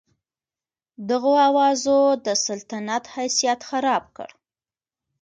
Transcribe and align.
دغو 1.09 1.33
اوازو 1.49 1.99
د 2.25 2.27
سلطنت 2.45 3.03
حیثیت 3.15 3.59
خراب 3.69 4.03
کړ. 4.17 4.29